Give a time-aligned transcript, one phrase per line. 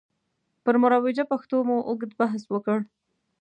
[0.63, 2.77] پر مروجه پښتو مو اوږد بحث وکړ.